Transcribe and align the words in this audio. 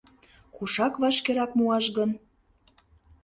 Кушак 0.55 0.93
вашкерак 1.01 1.51
муаш 1.57 1.85
гын? 1.97 2.11